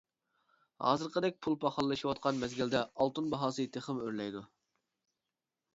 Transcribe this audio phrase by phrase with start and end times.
[0.85, 4.45] ھازىرقىدەك پۇل پاخاللىشىۋاتقان مەزگىلدە ئالتۇن باھاسى تېخىمۇ ئۆرلەيدۇ.